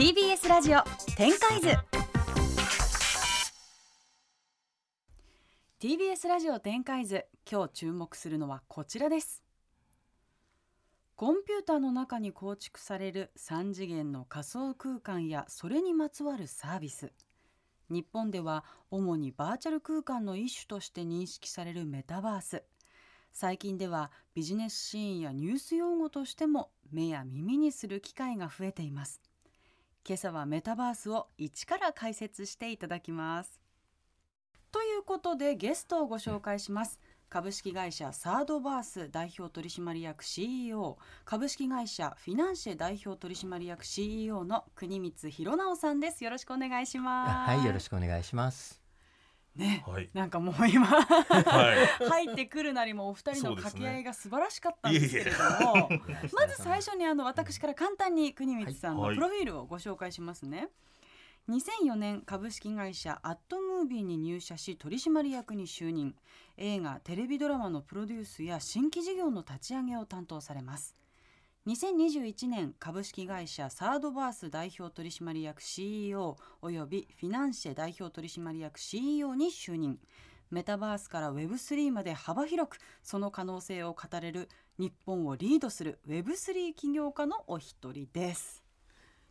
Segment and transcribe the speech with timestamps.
[0.00, 0.82] TBS ラジオ
[1.14, 1.68] 展開図。
[5.78, 9.42] TBS ラジオ展開図今日注目するのはこちらです。
[11.16, 17.12] コンピューターの中に構築される3次元の仮想空間やそれにまつわるサービス。
[17.90, 22.62] 日本では主にバーチャル空間の一種として認識されるメタバース。
[23.34, 29.20] 最近ではビジネスシーンやニュース用語としても目や耳にする機会が増えています。
[30.06, 33.60] 今朝はメタバースを一から解説していただきます。
[34.72, 37.00] ということでゲストをご紹介します。
[37.28, 46.24] 株式会社サードバース代表取締役 CEO 株式会社フィナンシェ代表取締役 CEO の国光弘直さんです。
[46.24, 47.50] よろしくお願いします。
[47.50, 48.89] はいよろしくお願いします。
[49.60, 50.10] ね、はい。
[50.12, 52.08] なんかもう今はい。
[52.08, 55.88] 入ってくるなりもお二人の掛け合いが素晴らしかったんですけれども
[56.32, 59.14] まず最初にあの私から簡単に国光さんのはい。
[59.14, 60.68] プロフィールをご紹介しますね。
[61.48, 66.14] 2004年株式会社アットムービーに入社し取締役に就任。
[66.62, 70.94] 映画テレビドラマのプロデュースや新規事業の立ち上げを担当されます
[71.66, 79.98] 2021年株式会社サードバース代表取締役 CEO およびフィナンシェ代表取締役 CEO に就任
[80.50, 88.64] メタバースから Web3 まで幅広くその可能性を語れる日本をリードする Web3 起業家のお一人です。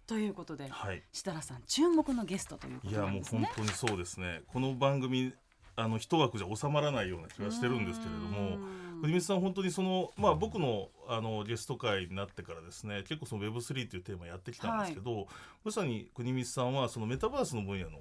[0.05, 1.03] ということで、はい。
[1.11, 3.52] 設楽さん注目のゲストというこいやもう本となんですね。
[3.55, 4.41] 当にそうですね。
[4.47, 5.33] この番組
[5.80, 8.58] あの一枠じゃ収まらないような気がしてるんですけれども。
[9.02, 15.27] 国光さん本当にそのまあ僕のあのゲスト会になってからですね結構その Web3 というテーマやってきたんですけど、
[15.63, 18.00] まさに国光さんはそのメタバースの分野の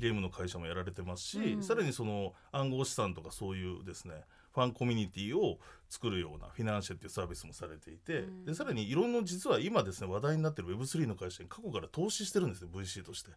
[0.00, 4.14] ゲームの会社もやられてますし、うんさらにその暗号資産とかそういうですね
[4.52, 5.58] ファンコミュニティを
[5.88, 13.30] 作るようなフィナンシェっていうサービスもされていて、うんでさらにいろんな実は今ですね話題になってる Web3 の会社に過去から投資してるんですね VC として。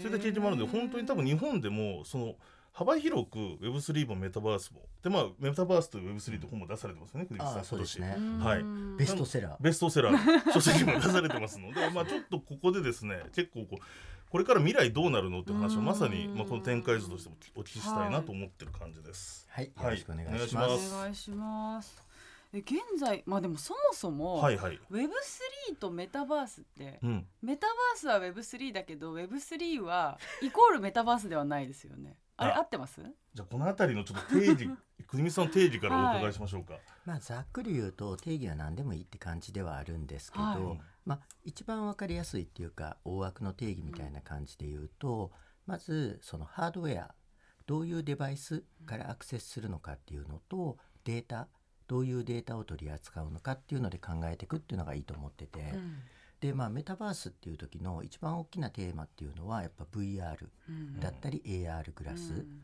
[0.00, 2.36] それで経験もあるので本当に多分日本でもその
[2.74, 8.16] 幅広く Web3 もメタバースもでまあメタバースと Web3 と本も出されてますよね、国光さあんそうですね。
[8.40, 8.64] はい。
[8.98, 9.56] ベストセラー。
[9.60, 10.52] ベストセラー。
[10.52, 13.84] 書籍も出されてますので まあちょっとここでですね結構こう
[14.28, 16.34] これから未来どうなるのって話をまさにうん。
[16.36, 19.46] まあこの展開図としてもお聞きしたいなと思ってる感じです。
[19.50, 19.70] はい。
[19.76, 19.84] はい。
[19.84, 20.94] よろしくお願いします。
[20.94, 22.02] お願いします。
[22.52, 24.80] え現在まあでもそもそも、はいはい。
[24.90, 27.26] Web3 とメタバースって、うん。
[27.40, 32.16] メタバースは Web3 だけど Web3 はイコールメタバースではないですよね。
[32.36, 33.00] あれあ合ってます？
[33.34, 34.70] じゃあこのあたりのちょっと定義
[35.06, 36.78] 国光さんの定義からお伺いしましょうか。
[37.04, 45.32] まあざっくり言うと定義は何でもいいって感じではあるんですけど、はいまあ一番わかりやすいっていうか大枠の定義みたいな感じで言うと、
[45.66, 47.14] まずそのハードウェア
[47.66, 51.48] どういうデバイスからアクセスするのかっていうのとデータ
[51.86, 56.02] どういうデータを取り扱うのかっていうので考えていくっていうのがいいと思ってて、うん
[56.44, 60.36] でまあメタバースっていう時の一番大きなテーマっていうのはやっぱ VR
[60.68, 62.60] うんだったり AR グラス、うん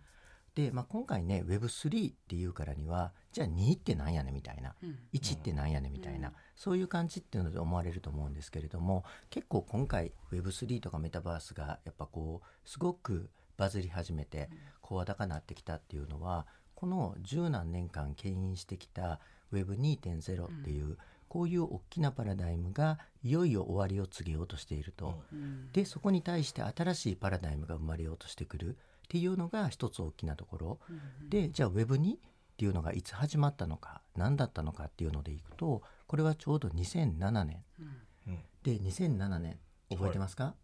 [0.52, 4.74] で、まあ、今回ね Web3 っていうからにはじゃあ2ってなんやねんみたいな。
[4.82, 14.50] うん1ってなんやねんみたいな、うんそういう感じっていうので思われると思うんですけれども結構今回 Web3 とかメタバースがやっぱこうすごくバズり始めて
[14.82, 19.20] 声高になってきたっていうのはこの十何年間牽引してきた
[19.52, 20.96] Web2.0 っていう、
[21.30, 25.22] こういう大きなパラダイムがいよいよ終わりを告げようとしていると。
[25.32, 25.70] うん。
[25.70, 28.70] でそこに対して新しいパラダイムが生まれようとしてくる。
[28.70, 28.72] っ
[29.08, 30.78] ていうのが一つ大きなところ。
[30.90, 32.18] うんでじゃあ Web2 っ
[32.56, 37.64] ていうのがいつ始まったのか何だったのかっていうのでいくとこれはちょうど2007年。
[37.78, 37.86] うん。
[38.32, 39.58] うんで2007年
[39.90, 40.54] 覚えてますか、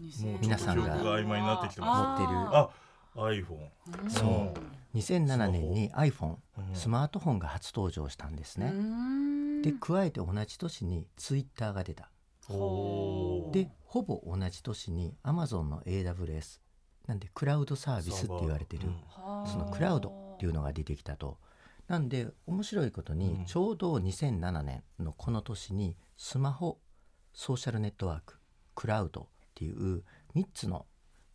[0.00, 2.38] 2000もう皆さんが記憶が曖昧になってきてます持ってる。
[2.56, 2.70] あ、
[3.16, 4.02] iPhone。
[4.02, 4.06] う。
[4.06, 4.10] ん。
[4.10, 4.54] そ
[4.94, 6.74] う2007年に iPhone うん。
[6.74, 8.72] スマートフォンが初登場したんですね。
[9.64, 9.72] うん。
[9.72, 12.10] で加えて同じ年に Twitter が出た。
[12.48, 16.60] でほぼ同じ年に Amazon の AWS
[17.06, 19.50] なんでクラウドサービスって言われてる、はあ。
[19.50, 21.38] そのクラウドっていうのが出てきたと。
[21.86, 23.44] なんで面白いことにうん。
[23.44, 26.78] ちょうど2007年のこの年にスマホ
[27.34, 28.38] ソーシャルネットワーク
[28.74, 30.02] クラウドっていう
[30.34, 30.86] 3つの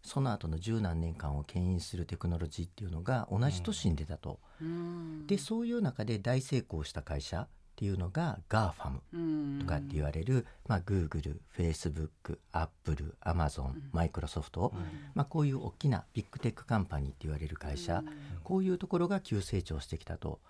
[0.02, 4.40] その後の十何年間を牽引するテクノロジーっていうのが同じ年に出たと。
[4.62, 5.28] うん。
[5.28, 7.48] でそういう中で大成功した会社
[7.80, 9.60] っていうのが GAFAM うん。
[9.62, 14.74] とかって言われる、まあ、Google、Facebook、Apple、Amazon、Microsoft、
[15.14, 18.04] まあ、こういう大きな Big Tech Company って言われる会社、
[18.44, 20.42] こういうところが急成長してきたと。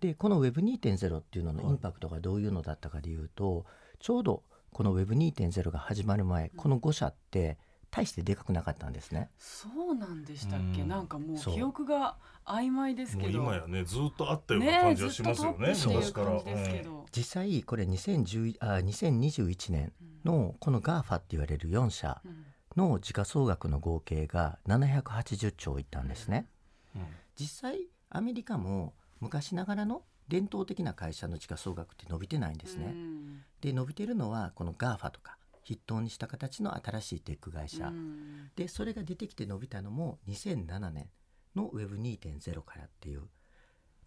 [0.00, 3.64] でこの Web2.0 っていうののインパクトがどういうのだったかでいうと、
[4.00, 4.42] ちょうど
[4.72, 7.58] この Web2.0 が始まる前この5社って
[7.92, 9.30] 大してでかくなかったんですね。
[9.36, 12.16] そうなんでしたっけ、うんなんかもう記憶が
[12.46, 15.74] 曖昧ですけど今やねずっとあったようなね感じがしますよね。
[15.74, 16.26] ずっとトップっていう昔から。
[16.26, 19.92] 感じですけど、実際これ2010あ2021年
[20.24, 22.22] のこの GAFA って言われる4社
[22.76, 26.46] の時価総額の合計が780兆いったんですね。
[27.38, 32.94] 実際アメリカも昔ながらの伝統的な会社の時価総額って伸びてないんですね。
[33.60, 35.36] で伸びてるのはこの GAFA とか
[35.66, 37.92] 筆頭にした形の新しいテック会社、
[38.56, 41.08] でそれが出てきて伸びたのも2007年
[41.54, 43.22] の Web2.0 からっていう。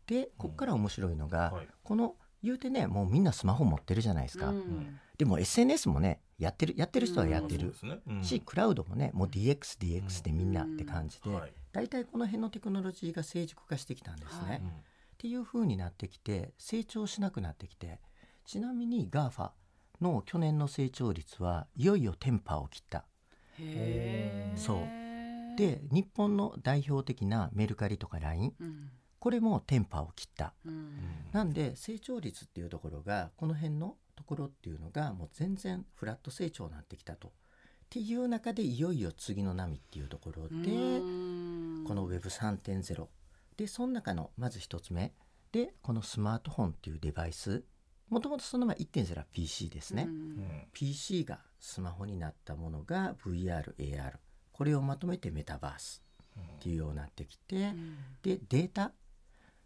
[0.08, 7.74] でこっから面白いのが、はい、この言うてねもうみんなスマホ持ってるじゃないですか、うん、でも SNS もねやってるやってる人はやってる、
[8.08, 14.50] うんね、しクラウドもねもう DXDX DX でみんなって感じで、うんはい、大体この辺のテクノロジーが成熟化してきたんですね。
[14.50, 14.62] はい、っ
[15.18, 18.00] ていう風になってきて成長しなくなってきて
[18.46, 19.52] ちなみに GAFA
[20.02, 23.06] の去年の成長率はいよいよテンパを切った。
[24.56, 25.58] そう。
[25.58, 28.90] で日本の代表的なメルカリとか LINE、うん。
[29.26, 31.00] これもテンパを切った、うん、
[31.32, 37.30] なんで成長率っていうところがこの辺のところっていうのがもう全然フラット成長になってきたと。
[37.30, 37.32] っ
[37.90, 40.50] ていう中でいよいよ次の波っていうところで
[41.88, 43.08] この Web3.0
[43.58, 45.12] でその中のまず一つ目。
[45.52, 47.64] でこのスマートフォンっていうデバイス
[48.10, 50.08] もともとその前1.0は PC ですね、
[50.74, 54.14] PC がスマホになったものが VRAR
[54.52, 56.02] これをまとめてメタバース
[56.40, 57.74] っていうようになってきて、
[58.22, 58.94] でデータっ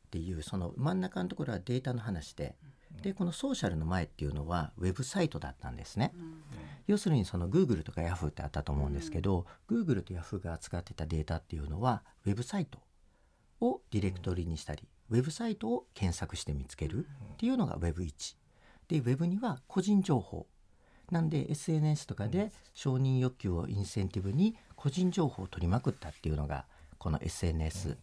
[0.10, 2.56] ていうその真ん中のところはデータの話で
[3.04, 6.14] でこのソーシャルの前っていうのはウェブサイトだったんですね。
[6.88, 12.80] 要するにその Google とか Yahoo ってあったと思うんですけど、Google と Yahoo が扱ってたデータっていうのはウェブサイト
[13.62, 18.36] をディレクトリにしたり、ウェブサイトを検索して見つけるっていうのが Web1
[18.88, 20.48] で Web には個人情報
[21.12, 26.66] なんで SNS とかで承認欲求をインセンティブに個人情報を取りまくったっていうのが
[26.98, 27.96] この SNS っ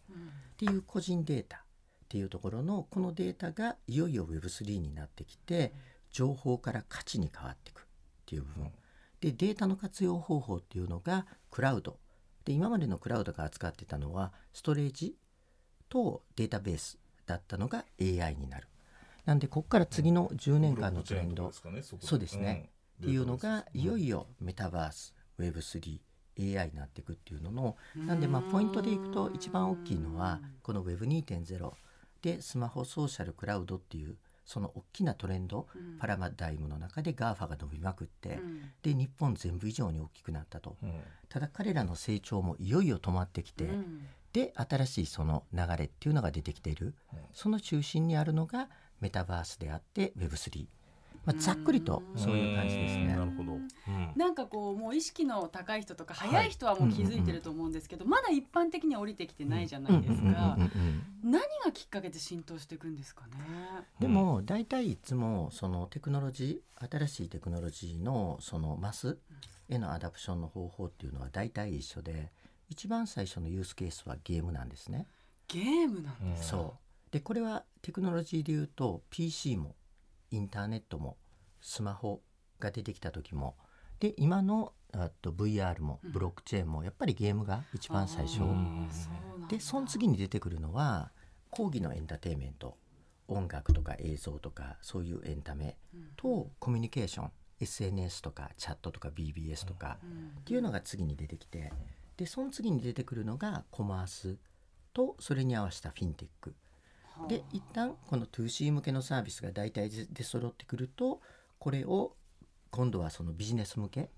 [0.57, 1.61] ていう個人データっ
[2.09, 5.73] ていうところのこのデータがいよいよ Web3 になってきて
[6.11, 7.83] 情報から価値に変わっていくっ
[8.25, 8.71] ていう部分。
[9.19, 11.97] でデータの活用方法っていうのがクラウド。
[12.45, 15.15] で今までのクラウドが扱ってたのはストレージ
[15.89, 18.67] とデータベースだったのが AI になる。
[19.25, 21.51] なんでここから次の10年間のトレンド、
[21.99, 22.69] そうですね、
[23.01, 25.99] っていうのがいよいよメタバース Web3
[26.39, 31.71] AI になっていくっていうののなんでまあポイントでいくと一番大きいのはこの Web2.0
[32.21, 40.93] でスマホソーシャルクラウドっていうその大きなトレンド、うん、パラダイムの中で GAFA が伸びまくって、うん、で日本全部以上に大きくなったと、うん、
[41.27, 43.69] ただ彼らの成長もいよいよ止まってきて、
[44.37, 46.93] で新しいその流れっていうのが出てきている、
[47.33, 48.69] その中心にあるのが
[49.01, 50.67] メタバースであって Web3
[51.25, 53.07] まあ、ざっくりとそういう感じですね。
[53.07, 53.57] なるほど、
[54.15, 60.55] なんかこうもう意識の高い人とか早い人はもう気づいてると思うんですけど、まだ一般的には降りてきてないじゃないですか。
[61.23, 63.33] 何がきっかけで浸透していくんですかね？
[63.99, 69.17] でも大体いつもそのテクノロジー新しいテクノロジーのそのマス
[69.67, 72.31] への adoption の方法っていうのは大体一緒で
[72.69, 75.07] 一番最初のユースケースはゲームなんですね。
[75.47, 77.11] ゲームなんですそう。
[77.11, 79.75] でこれはテクノロジーでいうと PC も
[80.31, 81.17] インターネットも
[81.61, 82.21] スマホ
[82.59, 83.55] が出てきた時も
[83.99, 88.89] で今のあと VR もブロックチェーンもやっぱりゲームが一番最初、うん、
[89.49, 91.11] でその次に出てくるのは
[91.49, 92.77] 広義のエンターテインメント。
[93.29, 95.77] 音楽とか映像とかそういうエンタメ。
[96.15, 97.31] とコミュニケーション。
[97.59, 99.97] SNS とかチャットとか BBS とか。
[100.39, 101.73] っていうのが次に出てきて
[102.17, 104.37] でその次に出てくるのがコマース
[104.93, 106.55] とそれに合わせたフィンテック。
[107.27, 111.19] で一旦この 2C 向けのサービスが大体出揃ってくると
[111.57, 112.15] これを
[112.69, 114.09] 今度はそのビジネス向け。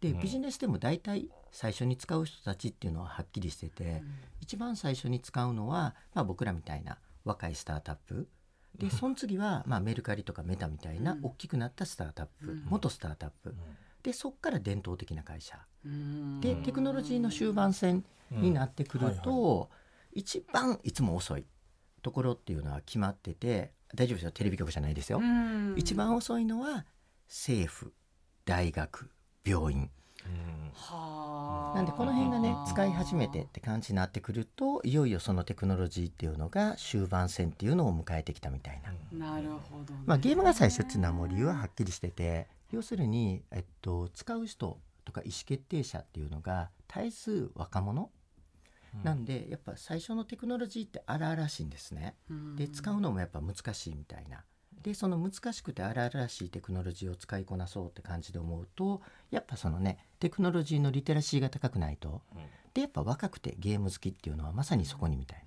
[0.00, 8.28] で、ビジネスでも大体最初に使う人たちっていうのははっきりしてて、うん、一番最初に使うのは、まあ、僕らみたいな若いスタートアップ。
[8.78, 13.54] で その次は、まあ、メルカリとかメタみたいな大きくなったスタートアップ、うん、元スタートアップ、
[14.06, 15.58] でそこから伝統的な会社、
[16.40, 19.68] でテクノロジーの終盤戦になってくると、
[20.12, 21.44] 一番いつも遅い
[22.02, 24.30] ところっていうのは決まってて大丈夫ですよ。
[24.30, 25.20] テレビ局じゃないですよ。
[25.74, 26.86] 一番遅いのは
[27.26, 27.92] 政府
[28.44, 29.10] 大学
[29.44, 29.90] 病院。
[31.74, 39.34] なんでこの辺がね使い始めてって感じになってくるといよいよそのテクノロジーっていうのが終盤戦っていうのを迎えてきたみたいな。
[39.34, 48.10] なるほど、ね、まあ、ゲームが最初っていうのはもう理由ははっきりしてて要するに、えっと、使う人とか意思決定者っていうのが対数若者
[49.02, 52.14] なんでやっぱ最初のテクノロジーって荒々しいんですね。
[52.56, 54.44] で使うのもやっぱ難しいみたいな。
[54.82, 62.22] でその難しくて荒々しいテクノロジーを使いこなそうって感じで思うとやっぱそのねテクノロジーのリテラシーが高くないと、
[62.72, 65.45] でやっぱ若くてゲーム好きっていうのはまさにそこにみたいな。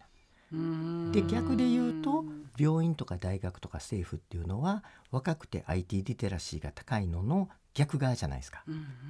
[1.12, 2.26] で逆で言うと
[2.58, 8.64] 病院とか大学とか政府っていうのは若くて IT リテラシーが高いのの逆側じゃないですか。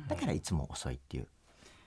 [0.07, 1.27] だからいつも遅いっていう。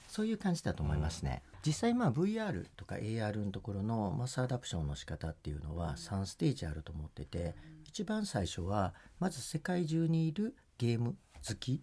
[0.09, 7.55] そういう感じだと思いますね、実際まあ VR とか AR のところのマスアダプションの仕方っていうのは3ステージあると思ってて
[7.87, 11.17] 一番最初はまず世界中にいるゲーム
[11.49, 11.81] 好きっ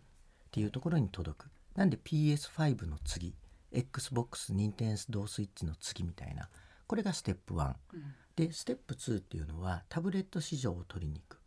[0.52, 1.50] ていうところに届く。
[1.76, 3.34] なんで PS5 の次
[3.72, 6.50] XBOX ニンテンドースイッチの次みたいな
[6.90, 8.16] これがステップ1うん。
[8.36, 11.40] でステップ2っていうのはタブレット市場を取りに行く。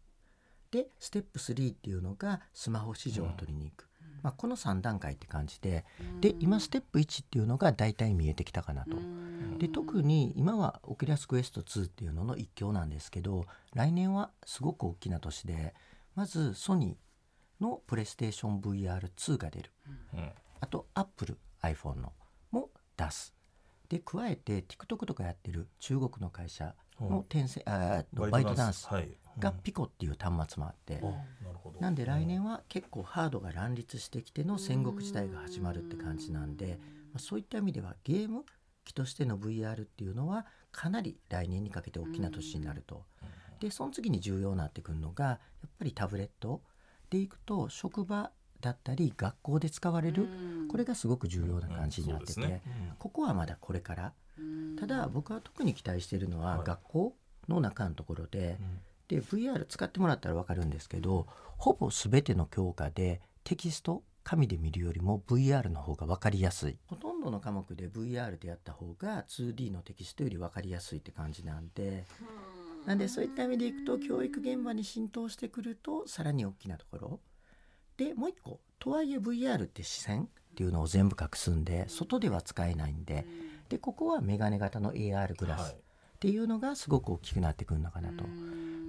[0.71, 3.89] でステップ3っていうのがスマホ市場を取りに行く、
[4.23, 5.85] まあ、この3段階って感じで
[6.21, 8.97] で今ステップ1っていうのが大体見えてきたかなと。
[9.59, 13.45] で特に今は Oculus Quest 2っていうのの一強なんですけど
[13.75, 15.75] 来年はすごく大きな年で
[16.15, 19.73] まずソニーのプレイステーション VR2 が出る。
[20.15, 20.33] うん。
[20.61, 22.13] あとアップル iPhone の
[22.53, 23.35] も出す
[23.93, 28.87] で加えて TikTok とかやってる中国の会社の転生あーバイトダンス。
[28.87, 29.09] はい。
[29.39, 31.09] がピコっていう端末もあって、うん。
[31.11, 31.15] あ
[31.79, 36.79] なんで来年は結構ハードが乱立してきての戦国時代が始まるって感じなんで、
[37.13, 38.47] まあ、そういった意味ではゲーム
[38.87, 43.05] 機としての VR っていうのはかなり来年にかけて大きな年になると。
[43.61, 46.63] でその次に重要になってくるのがやっぱりタブレット
[47.11, 48.31] でいくと職場
[48.63, 50.27] だったり学校で使われる
[50.71, 52.63] これがすごく重要な感じになってて、ね。
[52.99, 54.13] ここはまだこれから。
[54.39, 54.77] うん。
[54.77, 56.67] ただ僕は特に期待しているのははい。
[56.67, 57.17] 学校
[57.49, 58.79] の中のところで、うん。
[59.09, 61.27] で VR 使ってもらったら分かるんですけど
[61.59, 66.79] ほぼ全ての教科でテキスト紙で見るよりも VR の方が分かりやすい。
[66.87, 72.05] ほとんどの科目で VR でやった方が 2D のテキストより分かりやすいって感じなんで
[72.87, 77.21] なんでそういった意味でいくと教育現場に浸透してくるとさらに大きなところ
[77.97, 83.27] でもう一個とはいえ VR って視線っていうのを全部隠すんで外では使えないんで
[83.69, 85.73] でここはメガネ型の AR グラスはい。
[85.73, 85.79] っ
[86.23, 88.25] ていうのがすごく大きくなってくるのかなと。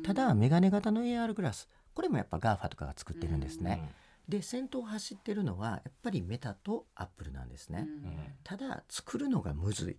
[0.03, 3.91] ただメガネ型の AR グラスこれもやっぱ GAFA とかが作ってるんですね。
[4.29, 7.87] で先頭を走ってるのはやっぱりメタとアップルなんですね。
[8.43, 9.97] ただ作るのがむずい。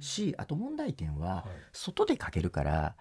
[0.00, 1.44] しあと問題点ははい。
[1.72, 2.96] 外でかけるから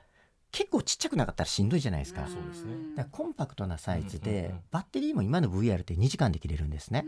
[0.52, 2.28] 結構ちっちゃくなかったらしんどいじゃないですか。
[2.28, 2.74] そうですね。
[2.96, 4.62] だからコンパクトなサイズでうんうんうん。
[4.72, 7.06] バッテリーも今の VR って2時間で切れるんですね。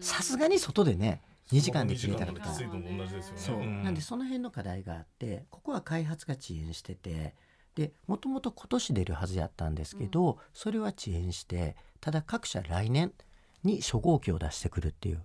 [0.00, 1.20] さすがに外でね
[1.50, 2.32] 2時間で切れたら。
[2.32, 3.40] 2時間できついのも同じですよね。
[3.40, 3.82] そう、ん。
[3.82, 7.34] なんでその辺の課題があってここは開発が遅延してて
[7.74, 13.12] でもともと今年出るはずやったんですけど、それは遅延してただ各社来年
[13.64, 15.22] に初号機を出してくるっていう。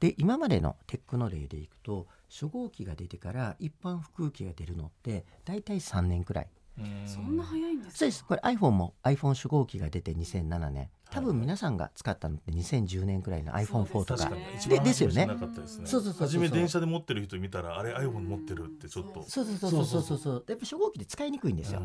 [0.00, 6.44] で今までのテックの例でいくと初号機が出てから一般普及機が出るのって大体3年くらい。
[6.46, 6.61] うん
[7.06, 7.96] そんな早いんですか？
[7.98, 8.24] そうです。
[8.24, 14.30] これ iPhone も iPhone 初号機が出て2007年多分皆さんが使ったのって2010年くらいの iPhone4 とか。
[14.30, 15.28] で番ですよね。
[15.84, 19.22] そうそうそうそう初め電車で持ってる人見たらあれ iPhone 持ってるってちょっと。
[19.28, 20.02] そうそうそうそうそう。
[20.02, 21.82] そうそうやっぱ初号機で使いにくいんですよ、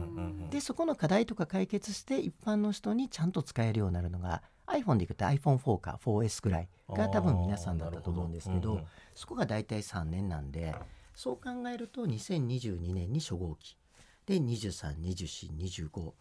[0.50, 8.84] でそこの課題とか解決して一般の人にちゃんと使えるようになるのが iPhone でいくと iPhone4 か 4S ぐらいが多分皆さんだったと思うんですけどうん
[9.16, 10.76] そこが大体3年なんで
[11.16, 13.77] そう考えると2022年に初号機
[14.28, 16.12] で232425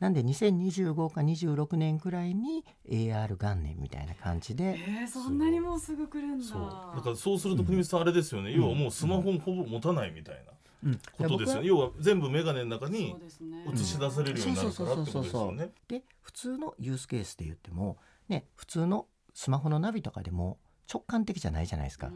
[0.00, 4.76] なんで2025か26年くらいに AR 元年みたいな感じで。
[4.76, 6.44] えー、そんなにもうすぐ来るんだ。
[6.44, 6.96] そう。
[6.96, 10.52] だからそうすると国光さんあれですよね、要はもうスマホほぼ持たないみたいな
[10.90, 10.98] うん。
[11.16, 13.64] ことですよね、要は全部メガネの中そにうですね。
[13.72, 15.70] 映し出されるようになるからってことですよね。
[15.86, 17.96] で普通のユースケースで言っても
[18.28, 20.58] ね普通のスマホのナビとかでも
[20.92, 22.10] 直感的じゃないじゃないですか、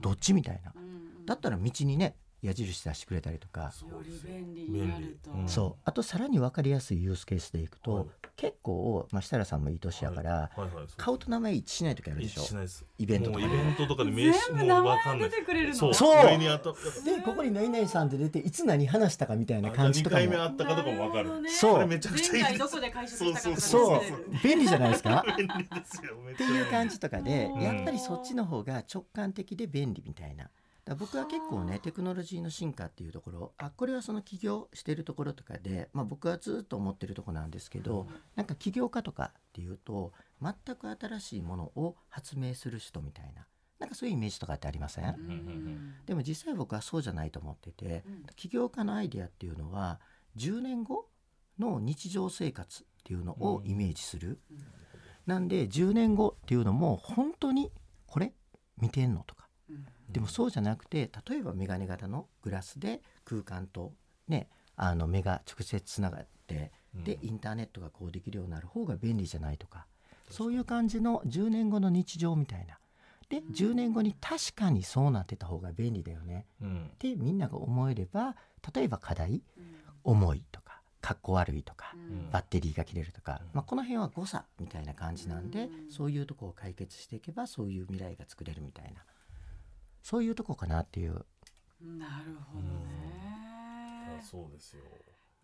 [0.00, 0.74] どっちみたいな。
[1.24, 4.02] だったら道にね矢印出してくれたりとか、よ。
[4.02, 5.42] り便利になると、便利。
[5.42, 5.48] うん。
[5.48, 5.80] そう。
[5.84, 8.06] あとさらに分かりやすいユースケースでいくと、はい。
[8.34, 12.42] 結構、まあ、設楽さんもいい年やから、はいはいそう顔と名前一致しない時あるでしょ。
[12.42, 12.84] 一致しないです。
[12.98, 15.94] イベントとかイベントとかで名刺もうわか前出んないてくれるの？
[15.94, 16.24] そう。
[17.04, 21.40] でここに何々さんって出ていつ何話したかみたいな感じ2とか回目もあったかとかもわかる。
[21.40, 21.86] ねそう。
[21.86, 24.00] めちゃくちゃいいそう
[24.42, 25.24] 便利じゃないですか？
[25.36, 27.60] 便利ですよめっっていう感じとかでうん。
[27.62, 30.48] やっぱりそっちの方が直感的で便利みたいな。
[30.84, 43.46] だ僕は結構ねテクノロジーの進化っていうところあこれはその起業してるところとかで、まあ、僕はずっと思ってるところなんですけど、なんか起業家とかっていうと全く新しいものを発明する人みたいな
[43.78, 45.94] なんかそういうイメージとかってありません、うん。
[46.06, 48.24] でも実際僕はそうじゃないと思っててうん。
[48.36, 50.00] 起業家のアイデアっていうのは
[50.36, 51.08] 10年後
[51.58, 54.38] の日常生活っていうのをイメージする、
[55.26, 57.72] なんで10年後っていうのも本当に
[58.06, 58.32] これ
[58.78, 59.41] 見てんのとかうん
[60.12, 63.92] でもそうじゃなくて例えばメガネ型のグラスで空間と
[64.28, 69.86] ねあの目が直接つながってでインターネットがこうできるようになる方が便利じゃないとか
[70.30, 72.78] そういう感じの10年後の日常みたいな。
[73.28, 76.46] で10年後に確かにそうなってた方が便利だよね。
[76.60, 76.90] うん。
[76.92, 78.36] ってみんなが思えれば
[78.74, 79.42] 例えば課題
[80.04, 82.30] 思いとかかっこ悪いとか、うん。
[82.30, 83.48] バッテリーが切れるとか、うん。
[83.54, 85.90] まあ、この辺は誤差みたいな感じなんで、うん。
[85.90, 89.02] そういうとこを解決していけばそういう未来が作れるみたいな
[90.02, 91.24] そういうとこかなっていう。
[91.80, 94.18] なるほどね。
[94.18, 94.82] あそうですよ。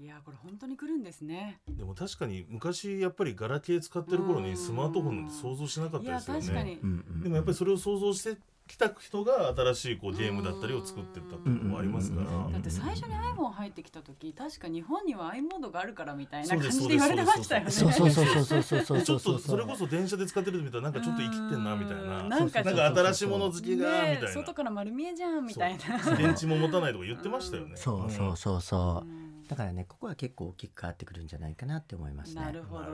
[0.01, 1.61] いやこれ本当に来るんですね。
[1.69, 6.79] でも確かに昔やっぱりガラケー使ってる頃うんにスマートフォンなんて想像しなかったですよね。
[7.23, 17.71] でもやっぱりそれを想像してきた人が新しいこうゲームだったりを作ってったっていうのもありますから、うんだって最初に iPhone 入ってきた時確か日本には i モードがあるからみたいな感じで言われてましたよね。
[17.71, 32.89] そうそうそうそうそうそうそうでちょそうっとそれこそ電車で使ってるみたいななんかちょっと生きってんなみたいなうんななんか新しいもの好きがねみたいな外から丸見えじゃんみたいなそう電池も持たないとか言ってましたよねそうそうそうそううんだからねここは結構大きく変わってくるんじゃないかなって思いますねなるほどな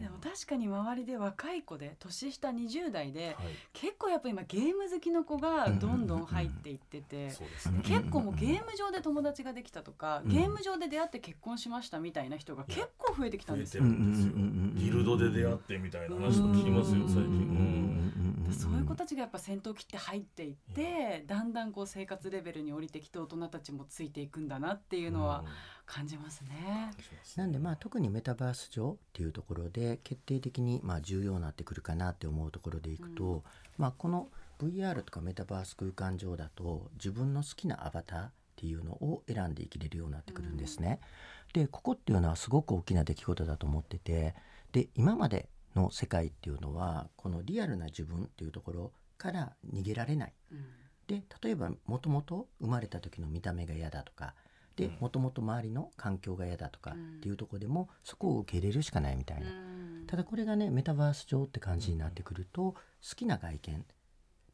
[0.00, 3.34] るほねでも確かに周りで若い子で年下20代ではい。
[3.72, 7.80] 結構やっぱ今ゲーム好きの子がどんどん入っていっててそうですね。
[7.82, 10.30] 結構もうゲーム上で友達ができたとかうん。
[10.30, 13.84] ゲーム上で出会って結婚しましたみたいな人が結構増えてきたん増えてですよ。
[14.74, 17.22] ギルドで出会ってみたいな話とか聞きますよ最近。
[17.22, 17.86] うん
[18.52, 25.44] そういう子たちがやっぱ先頭切って入っていってだんだんこう生活レベルに降りてきて大人たちもついていくんだなっていうのは
[25.84, 26.90] 感じますね。
[27.36, 33.42] なんでまあ特にメタバース上っていうところで決定的にまあ重要になってくるかなって思うところでいくと、うん
[33.78, 34.28] まあこの
[34.58, 41.00] VR とかメタバース空間上だと自分の好きなアバターっていうのを選んで生きれるようになってくるんですね。
[41.52, 44.34] でここっていうのはすごく大きな出来事だと思ってて
[44.72, 50.32] で今までの世界っていうのはこのリアルな自分っていうところから逃げられない。
[50.52, 50.64] うん
[51.06, 54.34] で例えばもともと生まれた時の見た目が嫌だとか
[54.76, 54.96] でうん。
[55.00, 57.16] もともと周りの環境が嫌だとかうん。
[57.16, 60.04] っていうところでもそこを受け入れるしかないみたいな、うん。
[60.06, 62.76] ただこれがねメタバース上って感じになってくると好
[63.16, 63.82] きな外見っ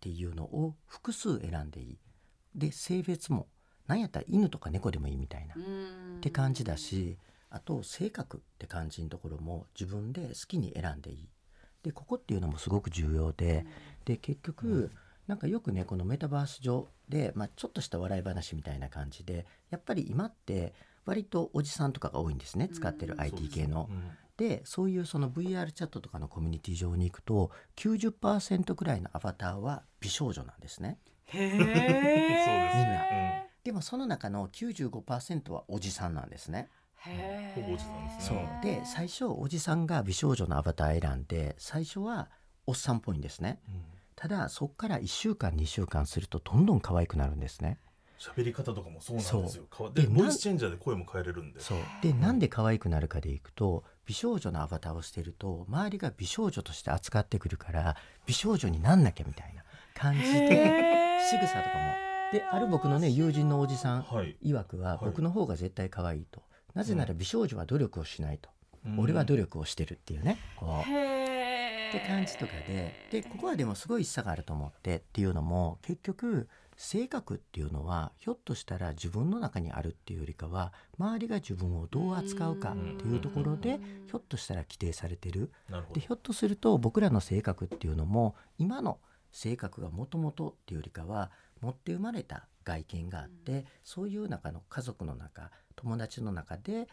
[0.00, 1.98] ていうのを複数選んでいい。
[2.54, 3.48] で性別も
[3.86, 5.60] なんやったら犬とか猫でもいいみたいな、っう
[6.18, 6.20] ん。
[6.20, 7.18] て感じだし
[7.50, 11.28] あと性格って感じのところも自分で好きに選んでいい。
[11.82, 13.66] でここっていうのもすごく重要で、
[14.04, 14.92] で結局、
[15.26, 23.20] なんかよくねこのメタバース上で、まあ、ちょっとした笑い話みたいな感じでやっぱり今って割とおじさんとかが多いんですね使ってるうん。
[23.20, 23.88] IT 系の。
[23.90, 24.10] うん。
[24.36, 30.98] でそういうその VR チャットとかのコミュニティ上に行くと90%くらいのアバターは美少女なんですね。
[31.30, 33.48] そうですね。
[33.62, 36.70] でもその中の95%はおじさんなんですね。
[36.96, 38.36] へえほぼおじさんですそう。
[38.38, 42.30] ねで最初おじさんが美少女のアバター選んで最初は
[42.66, 43.60] おっさんっぽいんですね。
[43.68, 47.78] うんただそこから1週間2週間するとどんどん可愛くなるんですね。
[48.18, 49.64] 喋り方とかもそうなんですよ。
[49.64, 51.60] かわででボイスチェンジャーで声も変えれるんで。
[51.60, 51.78] そう。
[52.02, 57.96] でなんで可愛くなるかでいくと美少女のアバターをしてると周りが美少女として扱ってくるから
[58.26, 61.94] 美少女になんなきゃみたいな感じで仕草とかも。
[62.32, 64.36] である僕のね友人のおじさんはい。
[64.44, 64.98] 曰くははい。
[65.06, 66.42] 僕の方が絶対可愛いと。
[66.74, 68.48] なぜなら美少女は努力をしないと、
[68.86, 69.00] うん。
[69.00, 70.38] 俺は努力をしてるっていうね。
[70.56, 70.90] こう。
[70.90, 71.61] へ
[71.98, 85.52] って感じとかででここはでもすごい差があると思ってっていうのも結局性格っていうのはひょっとしたら自分の中にあるっていうよりかは周りが自分をどう扱うかっていうところでひょっとしたら規定されてる。
[85.92, 88.98] でひょっとすると僕らの性格っていうのも今の
[89.30, 96.88] 性格がもともとっていうよりかは持って生まれた外見があってそういう中の家族の中友達の中で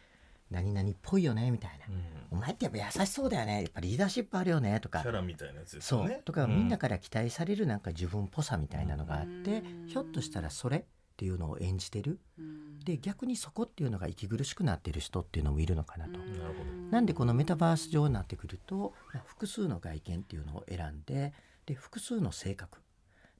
[0.51, 1.85] 何々っぽいよねみたいな。
[1.87, 2.37] うん。
[2.37, 3.63] お前ってやっぱ優しそうだよね。
[3.63, 4.79] やっぱリーダーシップあるよね。
[4.79, 5.01] とか。
[5.01, 6.19] キャラみたいなやつですね。
[6.21, 6.23] う。
[6.23, 9.87] とか、うんみんなから期待されるなんか自分っぽさみたいなのがあって、うん。
[9.87, 10.83] ひょっとしたらそれっ
[11.17, 12.19] ていうのを演じてる。
[12.37, 12.79] うん。
[12.79, 16.11] で逆にそこっていうのが息苦しくなってる人っていうのもいるのかなと。
[16.11, 16.91] なるほど。
[16.91, 21.33] なんでこのメタバース上になってくると、まあ複数の外見っていうのを選んで
[21.65, 22.79] で複数の性格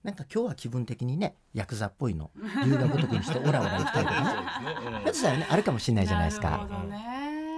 [0.03, 2.31] なんか今日は気分的にねヤクザっぽいの。
[2.65, 4.21] 龍が如くにしてオラオラ行きたいとか
[4.61, 5.01] ね。
[5.01, 5.47] そうですね。
[5.49, 6.67] あるかもしれないじゃないですか。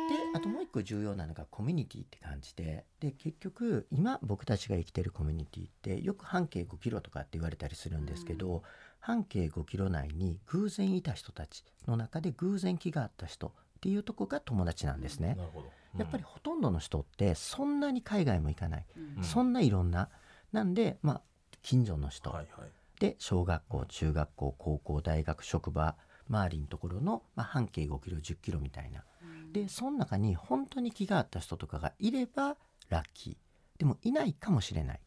[0.10, 2.86] であともう一個重要なのがコミュニティって感じで。
[3.00, 8.64] で結局今僕たちが生きてるコミュニティってよく半径5キロとかって言われたりするんですけど、
[9.00, 13.52] 半径5キロ内に偶然いた人たちの中で偶然気があった人っ
[13.82, 15.36] ていうとこが友達なんですね。
[15.36, 15.68] なるほど。
[15.98, 18.86] やっぱりほとんどの人ってそんなに海外も行かない、
[19.18, 19.24] うん。
[19.24, 20.10] そんないろんな。
[20.52, 21.22] なんでまあ
[21.62, 22.70] 近所の人、はいはい。
[23.00, 25.96] で小学校中学校高校大学職場
[26.30, 29.04] 周りのところの、まあ、半径5キロ10キロみたいな。
[29.52, 32.56] でその中に本当に気があった人とかがいれば
[32.90, 33.36] ラッキー。
[33.80, 35.00] でもいないかもしれない。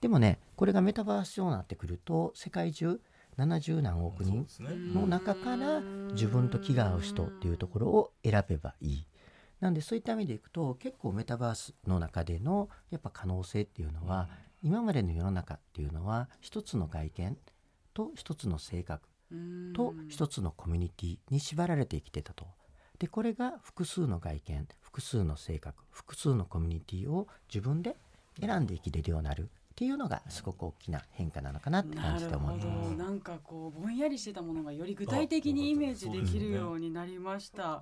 [0.00, 3.00] でもねこれがメタバース上になってくると世界中
[3.38, 4.46] 70何億人
[4.92, 5.80] の中から
[6.12, 9.06] 自分と気が合う人っていうところを選べばいい。
[9.60, 14.28] なんでそういった意味でいくと結構メタバースの中でのやっぱ可能性っていうのは、
[14.62, 17.36] 今までの世の中っていうのは一つの外見
[17.94, 19.08] と一つの性格
[19.74, 22.46] と一つのコミュニティに縛られて生きてたと。
[22.98, 27.96] でこれが複数の外見複数の性格複数のコミュニティを自分で
[28.40, 32.96] 選んで生きれるようになるっていうのがすごく大きな変化なのかなって感じて思います。
[32.96, 37.80] なんかこうぼんやりしてたものがより具体的にイメージできるようになりました。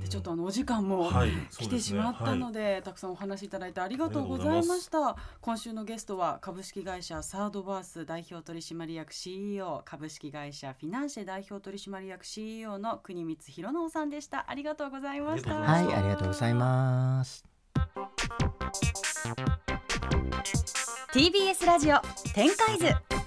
[0.00, 1.10] でちょっとあのお時間も
[1.58, 5.16] 来てしまったので、たくさんお話しいただいてありがとうございました。
[5.40, 14.46] 今週のゲストは株式会社サードバース代表取締役 CEO 株式会社フィナンシェ代表取締役 CEO の国光弘直さんでした。
[14.48, 15.54] ありがとうございました。
[15.54, 17.44] はいありがとうございます。
[21.12, 21.98] TBS ラジオ
[22.34, 23.19] 展開図